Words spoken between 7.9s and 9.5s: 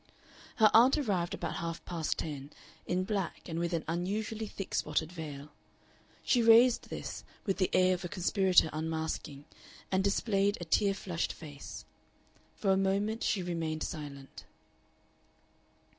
of a conspirator unmasking,